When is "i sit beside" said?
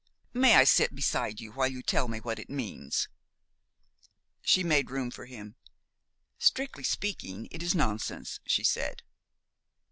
0.55-1.39